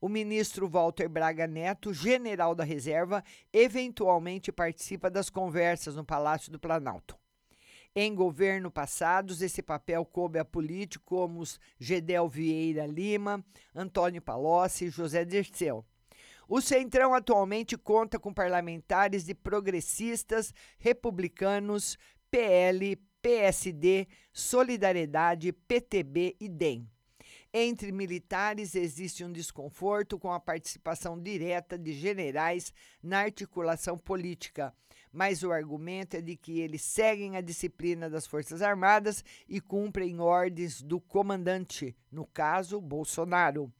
O 0.00 0.08
ministro 0.08 0.68
Walter 0.68 1.08
Braga 1.08 1.46
Neto, 1.46 1.94
general 1.94 2.52
da 2.52 2.64
reserva, 2.64 3.22
eventualmente 3.52 4.50
participa 4.50 5.08
das 5.08 5.30
conversas 5.30 5.94
no 5.94 6.04
Palácio 6.04 6.50
do 6.50 6.58
Planalto. 6.58 7.16
Em 7.94 8.12
governo 8.12 8.72
passados, 8.72 9.40
esse 9.40 9.62
papel 9.62 10.04
coube 10.04 10.40
a 10.40 10.44
políticos 10.44 11.06
como 11.06 11.44
Gedel 11.78 12.28
Vieira 12.28 12.86
Lima, 12.86 13.44
Antônio 13.72 14.20
Palocci 14.20 14.86
e 14.86 14.90
José 14.90 15.24
Dirceu. 15.24 15.86
O 16.50 16.62
Centrão 16.62 17.12
atualmente 17.12 17.76
conta 17.76 18.18
com 18.18 18.32
parlamentares 18.32 19.26
de 19.26 19.34
progressistas, 19.34 20.54
republicanos, 20.78 21.98
PL, 22.30 22.96
PSD, 23.20 24.08
Solidariedade, 24.32 25.52
PTB 25.52 26.36
e 26.40 26.48
DEM. 26.48 26.88
Entre 27.52 27.92
militares 27.92 28.74
existe 28.74 29.22
um 29.22 29.30
desconforto 29.30 30.18
com 30.18 30.32
a 30.32 30.40
participação 30.40 31.20
direta 31.20 31.76
de 31.78 31.92
generais 31.92 32.72
na 33.02 33.20
articulação 33.20 33.98
política, 33.98 34.74
mas 35.12 35.42
o 35.42 35.52
argumento 35.52 36.16
é 36.16 36.22
de 36.22 36.34
que 36.34 36.60
eles 36.60 36.80
seguem 36.80 37.36
a 37.36 37.42
disciplina 37.42 38.08
das 38.08 38.26
Forças 38.26 38.62
Armadas 38.62 39.22
e 39.46 39.60
cumprem 39.60 40.18
ordens 40.18 40.80
do 40.80 40.98
comandante, 40.98 41.94
no 42.10 42.26
caso, 42.26 42.80
Bolsonaro. 42.80 43.70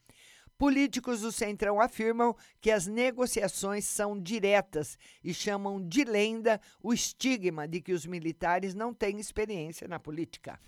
Políticos 0.58 1.20
do 1.20 1.30
Centrão 1.30 1.80
afirmam 1.80 2.34
que 2.60 2.72
as 2.72 2.88
negociações 2.88 3.84
são 3.84 4.20
diretas 4.20 4.98
e 5.22 5.32
chamam 5.32 5.80
de 5.80 6.02
lenda 6.02 6.60
o 6.82 6.92
estigma 6.92 7.68
de 7.68 7.80
que 7.80 7.92
os 7.92 8.04
militares 8.04 8.74
não 8.74 8.92
têm 8.92 9.20
experiência 9.20 9.86
na 9.86 10.00
política. 10.00 10.58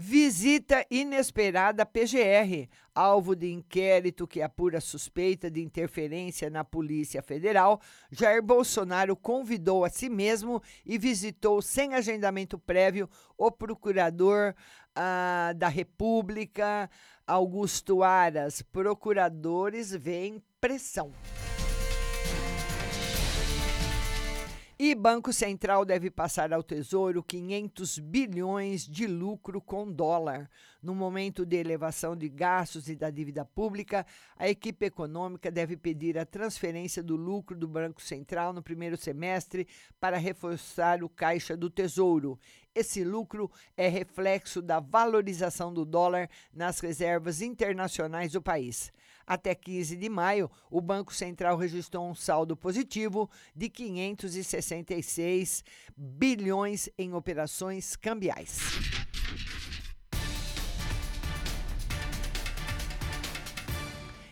Visita 0.00 0.86
inesperada 0.88 1.84
PGR, 1.84 2.68
alvo 2.94 3.34
de 3.34 3.52
inquérito 3.52 4.28
que 4.28 4.40
apura 4.40 4.80
suspeita 4.80 5.50
de 5.50 5.60
interferência 5.60 6.48
na 6.48 6.62
Polícia 6.62 7.20
Federal. 7.20 7.80
Jair 8.08 8.40
Bolsonaro 8.40 9.16
convidou 9.16 9.84
a 9.84 9.90
si 9.90 10.08
mesmo 10.08 10.62
e 10.86 10.96
visitou 10.96 11.60
sem 11.60 11.94
agendamento 11.94 12.56
prévio 12.56 13.10
o 13.36 13.50
procurador 13.50 14.54
ah, 14.94 15.52
da 15.56 15.66
República, 15.66 16.88
Augusto 17.28 18.02
Aras. 18.02 18.62
Procuradores 18.62 19.94
veem 19.94 20.42
pressão. 20.58 21.12
E 24.80 24.94
Banco 24.94 25.32
Central 25.32 25.84
deve 25.84 26.08
passar 26.08 26.52
ao 26.52 26.62
Tesouro 26.62 27.20
500 27.20 27.98
bilhões 27.98 28.86
de 28.86 29.08
lucro 29.08 29.60
com 29.60 29.90
dólar. 29.90 30.48
No 30.80 30.94
momento 30.94 31.44
de 31.44 31.56
elevação 31.56 32.14
de 32.14 32.28
gastos 32.28 32.88
e 32.88 32.94
da 32.94 33.10
dívida 33.10 33.44
pública, 33.44 34.06
a 34.36 34.48
equipe 34.48 34.86
econômica 34.86 35.50
deve 35.50 35.76
pedir 35.76 36.16
a 36.16 36.24
transferência 36.24 37.02
do 37.02 37.16
lucro 37.16 37.58
do 37.58 37.66
Banco 37.66 38.00
Central 38.00 38.52
no 38.52 38.62
primeiro 38.62 38.96
semestre 38.96 39.66
para 39.98 40.16
reforçar 40.16 41.02
o 41.02 41.08
caixa 41.08 41.56
do 41.56 41.68
Tesouro. 41.68 42.38
Esse 42.72 43.02
lucro 43.02 43.50
é 43.76 43.88
reflexo 43.88 44.62
da 44.62 44.78
valorização 44.78 45.74
do 45.74 45.84
dólar 45.84 46.30
nas 46.54 46.78
reservas 46.78 47.42
internacionais 47.42 48.30
do 48.30 48.40
país. 48.40 48.92
Até 49.28 49.54
15 49.54 49.94
de 49.94 50.08
maio, 50.08 50.50
o 50.70 50.80
Banco 50.80 51.14
Central 51.14 51.58
registrou 51.58 52.08
um 52.08 52.14
saldo 52.14 52.56
positivo 52.56 53.28
de 53.54 53.68
566 53.68 55.62
bilhões 55.94 56.88
em 56.96 57.12
operações 57.12 57.94
cambiais. 57.94 58.58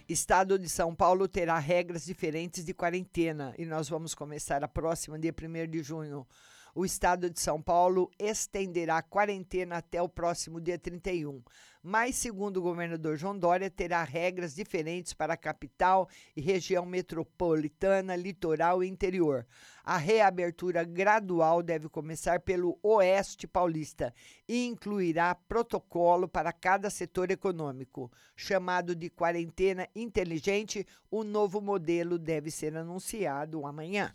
Estado 0.09 0.59
de 0.59 0.69
São 0.71 0.95
Paulo 0.95 1.29
terá 1.29 1.59
regras 1.59 2.07
diferentes 2.07 2.65
de 2.65 2.73
quarentena 2.73 3.55
e 3.59 3.67
nós 3.67 3.91
vamos 3.91 4.15
começar 4.15 4.65
a 4.65 4.69
próxima, 4.69 5.19
dia 5.19 5.35
1 5.35 5.71
de 5.71 5.83
junho. 5.83 6.27
O 6.79 6.85
estado 6.85 7.31
de 7.31 7.41
São 7.41 7.63
Paulo 7.63 8.11
estenderá 8.19 8.99
a 8.99 9.03
quarentena 9.03 9.79
até 9.79 10.03
o 10.03 10.11
próximo 10.11 10.61
dia 10.61 10.79
31. 10.79 11.43
Mas, 11.83 12.17
segundo 12.17 12.59
o 12.59 12.63
governador 12.63 13.17
João 13.17 13.39
Dória, 13.39 13.71
terá 13.71 14.05
regras 14.05 14.55
diferentes 14.55 15.15
para 15.15 15.33
a 15.33 15.39
capital 15.39 16.07
e 16.37 16.41
região 16.43 16.85
metropolitana, 16.85 18.15
litoral 18.15 18.85
e 18.85 18.89
interior. 18.89 19.47
A 19.83 19.97
reabertura 19.97 20.85
gradual 20.85 21.63
deve 21.63 21.89
começar 21.89 22.41
pelo 22.41 22.79
Oeste 22.83 23.47
Paulista 23.47 24.13
e 24.47 24.67
incluirá 24.67 25.35
protocolo 25.35 26.29
para 26.29 26.53
cada 26.53 26.91
setor 26.91 27.31
econômico. 27.31 28.13
Chamado 28.37 28.95
de 28.95 29.09
quarentena 29.09 29.89
inteligente, 29.97 30.87
o 31.11 31.25
novo 31.25 31.59
modelo 31.59 32.19
deve 32.19 32.51
ser 32.51 32.77
anunciado 32.77 33.65
amanhã. 33.65 34.13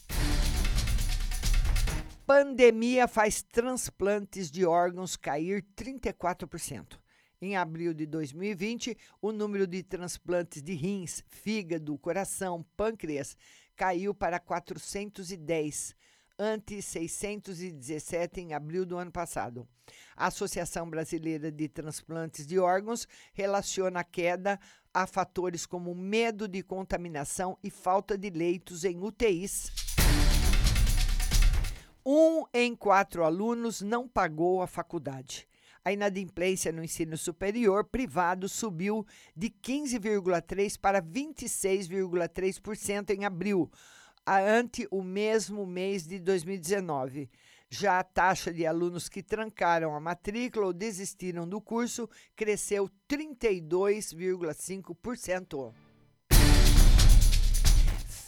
Pandemia 2.34 3.10
faz 3.10 3.41
transplantes 3.41 4.50
de 4.50 4.65
órgãos 4.65 5.17
cair 5.17 5.65
34%. 5.76 6.98
Em 7.41 7.58
abril 7.58 7.94
de 7.94 8.06
2020, 8.06 8.98
o 9.22 9.34
número 9.34 9.67
de 9.67 9.84
transplantes 9.84 10.63
de 10.63 10.74
rins, 10.74 11.26
fígado, 11.28 11.98
coração, 11.98 12.65
pâncreas 12.78 13.36
caiu 13.76 14.15
para 14.15 14.39
410, 14.39 15.94
ante 16.39 16.82
617 16.82 18.39
em 18.39 18.54
abril 18.54 18.86
do 18.86 18.98
ano 18.98 19.12
passado. 19.12 19.67
A 20.15 20.28
Associação 20.28 20.89
Brasileira 20.89 21.52
de 21.52 21.67
Transplantes 21.67 22.48
de 22.48 22.58
Órgãos 22.58 23.06
relaciona 23.34 24.00
a 24.00 24.06
queda 24.06 24.58
a 24.94 25.06
fatores 25.06 25.65
como 25.65 25.94
medo 25.94 26.48
de 26.48 26.63
contaminação 26.63 27.58
e 27.62 27.70
falta 27.70 28.17
de 28.17 28.30
leitos 28.30 28.86
em 28.86 29.04
UTIs. 29.04 29.90
Um 32.05 32.43
em 32.51 32.75
quatro 32.75 33.23
alunos 33.23 33.81
não 33.81 34.07
pagou 34.07 34.63
a 34.63 34.67
faculdade. 34.67 35.47
A 35.85 35.93
inadimplência 35.93 36.71
no 36.71 36.83
ensino 36.83 37.15
superior 37.15 37.85
privado 37.85 38.49
subiu 38.49 39.05
de 39.35 39.51
15,3% 39.51 40.79
para 40.79 40.99
26,3% 40.99 43.11
em 43.11 43.23
abril, 43.23 43.71
ante 44.25 44.87
o 44.89 45.03
mesmo 45.03 45.63
mês 45.65 46.07
de 46.07 46.17
2019. 46.19 47.29
Já 47.69 47.99
a 47.99 48.03
taxa 48.03 48.51
de 48.51 48.65
alunos 48.65 49.07
que 49.07 49.21
trancaram 49.23 49.95
a 49.95 49.99
matrícula 49.99 50.65
ou 50.67 50.73
desistiram 50.73 51.47
do 51.47 51.61
curso 51.61 52.09
cresceu 52.35 52.89
32,5%. 53.07 55.90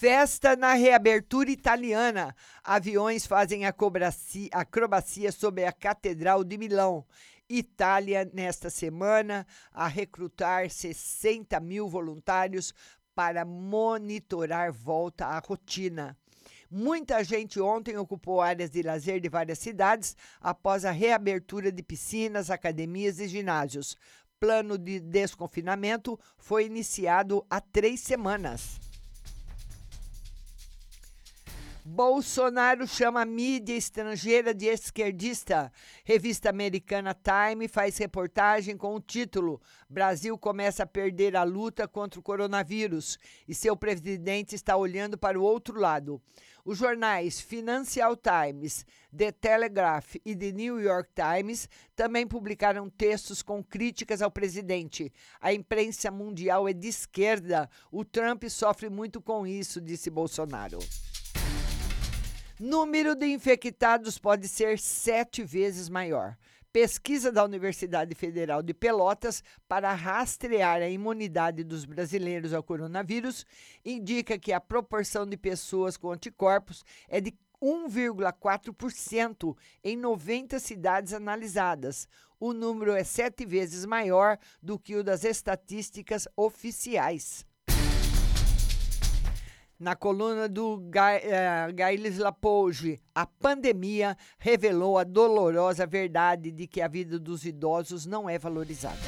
Festa 0.04 0.58
na 0.58 0.74
reabertura 0.74 1.50
italiana. 1.50 2.36
Aviões 2.62 3.26
fazem 3.26 3.63
acrobacia, 3.66 5.32
sobre 5.32 5.63
a 5.63 5.72
Catedral 5.72 6.44
de 6.44 6.58
Milão. 6.58 7.06
Itália, 7.50 8.30
nesta 8.34 8.70
semana, 8.70 9.48
a 9.72 9.88
recrutar 9.88 10.70
60 10.70 11.58
mil 11.62 11.88
voluntários 11.88 12.74
para 13.16 13.46
monitorar 13.46 14.74
volta 14.74 15.26
à 15.26 15.39
rotina. 15.39 16.18
Muita 16.70 17.24
gente 17.24 17.62
ontem 17.62 17.96
ocupou 17.96 18.42
áreas 18.42 18.72
de 18.72 18.82
lazer 18.82 19.22
de 19.22 19.30
várias 19.30 19.60
cidades 19.60 20.18
após 20.42 20.84
a 20.84 20.92
reabertura 20.92 21.72
de 21.72 21.82
piscinas, 21.82 22.52
academias 22.52 23.22
e 23.22 23.28
ginásios. 23.30 23.96
Plano 24.38 24.78
de 24.78 25.00
desconfinamento 25.00 26.20
foi 26.38 26.66
iniciado 26.66 27.46
há 27.50 27.62
três 27.62 28.02
semanas. 28.02 28.84
Bolsonaro 31.86 32.88
chama 32.88 33.26
mídia 33.26 33.76
estrangeira 33.76 34.54
de 34.54 34.67
esquerdista. 34.67 35.69
Revista 36.06 36.50
americana 36.50 37.13
Time 37.13 37.67
faz 37.67 37.98
reportagem 37.98 38.78
com 38.78 38.96
o 38.96 39.02
título 39.02 39.60
Brasil 39.89 40.38
começa 40.38 40.84
a 40.84 40.88
perder 40.88 41.36
a 41.36 41.43
luta 41.43 41.86
contra 41.86 42.22
o 42.22 42.24
coronavírus 42.24 43.19
e 43.46 43.54
seu 43.54 43.76
presidente 43.76 44.56
está 44.56 44.78
olhando 44.78 45.17
para 45.17 45.38
o 45.38 45.43
outro 45.43 45.78
lado. 45.78 46.22
Os 46.63 46.78
jornais 46.78 47.41
Financial 47.41 48.15
Times, 48.15 48.86
The 49.15 49.34
Telegraph 49.34 50.15
e 50.24 50.34
The 50.34 50.54
New 50.54 50.80
York 50.80 51.10
Times 51.13 51.67
também 51.98 52.26
publicaram 52.26 52.89
textos 52.89 53.41
com 53.41 53.62
críticas 53.62 54.22
ao 54.22 54.32
presidente. 54.32 55.12
A 55.41 55.54
imprensa 55.54 56.10
mundial 56.10 56.65
é 56.65 56.72
de 56.72 56.88
esquerda. 56.88 57.69
O 57.91 58.06
Trump 58.06 58.46
sofre 58.46 58.89
muito 58.89 59.22
com 59.22 59.46
isso, 59.46 59.82
disse 59.82 60.10
Bolsonaro. 60.10 60.80
Número 62.65 63.13
de 63.13 63.26
infectados 63.26 64.17
pode 64.17 64.47
ser 64.47 64.80
sete 64.80 65.43
vezes 65.43 65.89
maior. 65.89 66.38
Pesquisa 66.71 67.30
da 67.30 67.43
Universidade 67.43 68.15
Federal 68.15 68.63
de 68.63 68.73
Pelotas 68.73 69.43
para 69.67 69.93
rastrear 69.93 70.82
a 70.82 70.88
imunidade 70.88 71.62
dos 71.62 71.84
brasileiros 71.84 72.54
ao 72.54 72.63
coronavírus 72.63 73.45
indica 73.84 74.39
que 74.39 74.54
a 74.54 74.62
proporção 74.62 75.28
de 75.28 75.36
pessoas 75.36 75.97
com 75.97 76.13
anticorpos 76.13 76.86
é 77.10 77.19
de 77.19 77.34
1,4% 77.62 79.58
em 79.84 79.97
90 79.97 80.58
cidades 80.58 81.12
analisadas. 81.12 82.08
O 82.39 82.54
número 82.54 82.93
é 82.93 83.04
sete 83.04 83.45
vezes 83.45 83.86
maior 83.86 84.39
do 84.62 84.80
que 84.80 84.95
o 84.95 85.04
das 85.04 85.26
estatísticas 85.26 86.30
oficiais. 86.38 87.45
Na 89.84 89.98
coluna 89.98 90.48
do 90.48 90.78
Gailes 91.76 92.17
uh, 92.17 92.24
Lapouge, 92.24 93.02
a 93.13 93.26
pandemia 93.26 94.15
revelou 94.39 94.98
a 94.98 95.04
dolorosa 95.04 95.86
verdade 95.86 96.52
de 96.52 96.67
que 96.67 96.82
a 96.82 96.88
vida 96.88 97.19
dos 97.19 97.43
idosos 97.43 98.06
não 98.06 98.30
é 98.30 98.39
valorizada. 98.39 99.02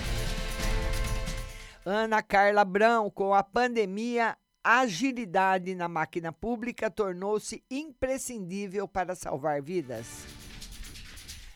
Ana 1.85 2.21
Carla 2.21 2.65
Brão, 2.65 3.09
com 3.09 3.33
a 3.33 3.41
pandemia, 3.41 4.37
agilidade 4.61 5.73
na 5.75 5.87
máquina 5.87 6.33
pública 6.33 6.91
tornou-se 6.91 7.63
imprescindível 7.71 8.85
para 8.85 9.15
salvar 9.15 9.61
vidas. 9.61 10.25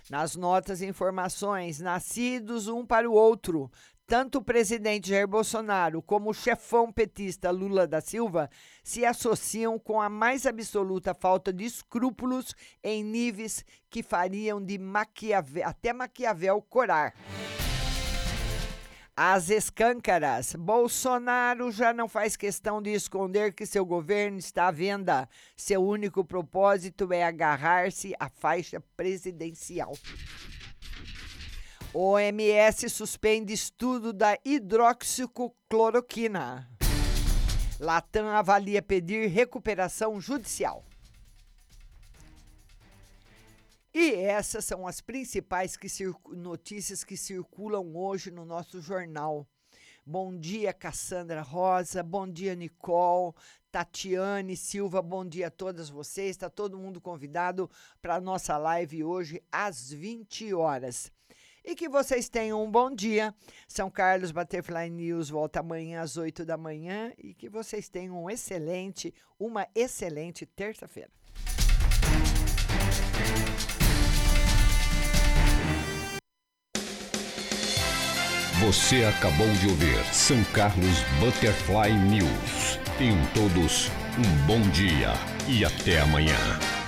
Nas 0.09 0.33
notas 0.33 0.79
e 0.79 0.85
informações, 0.85 1.81
nascidos 1.81 2.69
um 2.69 2.85
para 2.85 3.09
o 3.09 3.13
outro, 3.13 3.69
tanto 4.09 4.39
o 4.39 4.43
presidente 4.43 5.09
Jair 5.09 5.27
Bolsonaro 5.27 6.01
como 6.01 6.31
o 6.31 6.33
chefão 6.33 6.91
petista 6.91 7.51
Lula 7.51 7.85
da 7.85 8.01
Silva 8.01 8.49
se 8.83 9.05
associam 9.05 9.77
com 9.77 10.01
a 10.01 10.09
mais 10.09 10.47
absoluta 10.47 11.13
falta 11.13 11.53
de 11.53 11.63
escrúpulos 11.63 12.55
em 12.83 13.03
níveis 13.03 13.63
que 13.87 14.01
fariam 14.01 14.59
de 14.59 14.79
Maquiavel, 14.79 15.67
até 15.67 15.93
Maquiavel 15.93 16.59
corar. 16.59 17.13
As 19.15 19.51
escâncaras. 19.51 20.55
Bolsonaro 20.55 21.71
já 21.71 21.93
não 21.93 22.07
faz 22.07 22.35
questão 22.35 22.81
de 22.81 22.89
esconder 22.89 23.53
que 23.53 23.65
seu 23.65 23.85
governo 23.85 24.39
está 24.39 24.69
à 24.69 24.71
venda. 24.71 25.29
Seu 25.55 25.83
único 25.83 26.25
propósito 26.25 27.13
é 27.13 27.23
agarrar-se 27.23 28.15
à 28.19 28.27
faixa 28.27 28.81
presidencial. 28.97 29.93
OMS 31.91 32.87
suspende 32.87 33.51
estudo 33.51 34.13
da 34.13 34.37
hidroxicloroquina. 34.45 36.69
Latam 37.79 38.27
avalia 38.27 38.79
pedir 38.79 39.27
recuperação 39.27 40.21
judicial. 40.21 40.85
E 43.91 44.11
essas 44.11 44.65
são 44.65 44.85
as 44.85 45.01
principais 45.01 45.75
que 45.75 45.87
notícias 46.27 47.03
que 47.03 47.17
circulam 47.17 47.97
hoje 47.97 48.29
no 48.29 48.45
nosso 48.45 48.79
jornal. 48.79 49.47
Bom 50.05 50.37
dia, 50.37 50.71
Cassandra 50.71 51.41
Rosa. 51.41 52.03
Bom 52.03 52.29
dia, 52.29 52.53
Nicole. 52.53 53.33
Tatiane 53.71 54.55
Silva, 54.55 55.01
bom 55.01 55.25
dia 55.25 55.47
a 55.47 55.51
todas 55.51 55.89
vocês. 55.89 56.29
Está 56.29 56.51
todo 56.51 56.77
mundo 56.77 57.01
convidado 57.01 57.67
para 57.99 58.17
a 58.17 58.21
nossa 58.21 58.59
live 58.59 59.03
hoje 59.03 59.41
às 59.51 59.91
20 59.91 60.53
horas 60.53 61.11
e 61.69 61.75
que 61.75 61.87
vocês 61.87 62.27
tenham 62.27 62.63
um 62.63 62.71
bom 62.71 62.89
dia. 62.89 63.33
São 63.67 63.91
Carlos 63.91 64.31
Butterfly 64.31 64.89
News 64.89 65.29
volta 65.29 65.59
amanhã 65.59 66.01
às 66.01 66.17
8 66.17 66.43
da 66.43 66.57
manhã 66.57 67.13
e 67.17 67.33
que 67.33 67.47
vocês 67.47 67.87
tenham 67.87 68.23
um 68.23 68.29
excelente, 68.29 69.13
uma 69.39 69.67
excelente 69.75 70.47
terça-feira. 70.47 71.11
Você 78.65 79.05
acabou 79.05 79.47
de 79.53 79.67
ouvir 79.67 80.03
São 80.13 80.43
Carlos 80.45 81.03
Butterfly 81.19 81.93
News. 82.09 82.79
Tenham 82.97 83.17
todos 83.33 83.89
um 84.17 84.47
bom 84.47 84.59
dia 84.71 85.13
e 85.47 85.63
até 85.63 85.99
amanhã. 86.01 86.78